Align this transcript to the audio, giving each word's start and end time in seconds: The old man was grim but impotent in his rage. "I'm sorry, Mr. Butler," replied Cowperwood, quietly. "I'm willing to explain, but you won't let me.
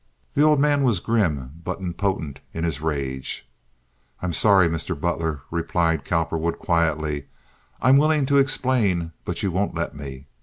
The 0.33 0.41
old 0.41 0.59
man 0.59 0.81
was 0.81 0.99
grim 0.99 1.61
but 1.63 1.79
impotent 1.79 2.39
in 2.55 2.63
his 2.63 2.81
rage. 2.81 3.47
"I'm 4.19 4.33
sorry, 4.33 4.67
Mr. 4.67 4.99
Butler," 4.99 5.41
replied 5.51 6.05
Cowperwood, 6.05 6.57
quietly. 6.57 7.27
"I'm 7.83 7.97
willing 7.99 8.25
to 8.25 8.39
explain, 8.39 9.11
but 9.25 9.43
you 9.43 9.51
won't 9.51 9.75
let 9.75 9.95
me. 9.95 10.25